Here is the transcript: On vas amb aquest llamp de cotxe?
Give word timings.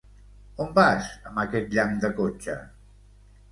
On 0.65 0.73
vas 0.79 1.11
amb 1.33 1.43
aquest 1.45 1.71
llamp 1.77 1.95
de 2.07 2.13
cotxe? 2.23 2.59